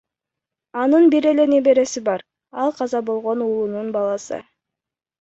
[0.83, 2.25] Анын бир эле небереси бар,
[2.65, 4.45] ал каза болгон уулунун баласы.